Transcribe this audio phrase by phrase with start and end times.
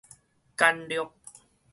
[0.57, 1.13] 簡略